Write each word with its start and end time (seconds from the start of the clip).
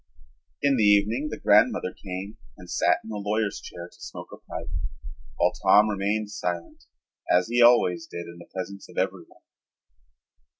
In 0.63 0.77
the 0.77 0.83
evening 0.83 1.27
the 1.29 1.39
grandmother 1.39 1.93
came 1.93 2.39
and 2.57 2.67
sat 2.67 2.97
in 3.03 3.11
the 3.11 3.17
lawyer's 3.23 3.61
chair 3.61 3.87
to 3.87 4.01
smoke 4.01 4.29
a 4.33 4.37
pipe 4.37 4.71
while 5.35 5.53
Tom 5.63 5.91
remained 5.91 6.31
silent, 6.31 6.85
as 7.29 7.49
he 7.49 7.61
always 7.61 8.07
did 8.07 8.25
in 8.25 8.39
the 8.39 8.49
presence 8.51 8.89
of 8.89 8.97
everyone. 8.97 9.41